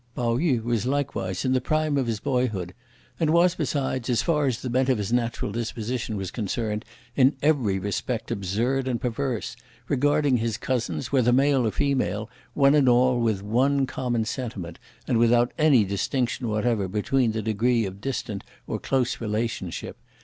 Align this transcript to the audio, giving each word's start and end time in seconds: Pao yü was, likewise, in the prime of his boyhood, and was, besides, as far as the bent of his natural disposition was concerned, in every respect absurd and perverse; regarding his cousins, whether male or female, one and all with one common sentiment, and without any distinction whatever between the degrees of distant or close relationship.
Pao 0.15 0.37
yü 0.37 0.63
was, 0.63 0.87
likewise, 0.87 1.45
in 1.45 1.53
the 1.53 1.61
prime 1.61 1.95
of 1.95 2.07
his 2.07 2.19
boyhood, 2.19 2.73
and 3.19 3.29
was, 3.29 3.53
besides, 3.53 4.09
as 4.09 4.23
far 4.23 4.47
as 4.47 4.63
the 4.63 4.69
bent 4.71 4.89
of 4.89 4.97
his 4.97 5.13
natural 5.13 5.51
disposition 5.51 6.17
was 6.17 6.31
concerned, 6.31 6.85
in 7.15 7.35
every 7.43 7.77
respect 7.77 8.31
absurd 8.31 8.87
and 8.87 8.99
perverse; 8.99 9.55
regarding 9.87 10.37
his 10.37 10.57
cousins, 10.57 11.11
whether 11.11 11.31
male 11.31 11.67
or 11.67 11.71
female, 11.71 12.31
one 12.55 12.73
and 12.73 12.89
all 12.89 13.19
with 13.19 13.43
one 13.43 13.85
common 13.85 14.25
sentiment, 14.25 14.79
and 15.07 15.19
without 15.19 15.51
any 15.59 15.83
distinction 15.83 16.49
whatever 16.49 16.87
between 16.87 17.33
the 17.33 17.43
degrees 17.43 17.85
of 17.85 18.01
distant 18.01 18.43
or 18.65 18.79
close 18.79 19.21
relationship. 19.21 19.97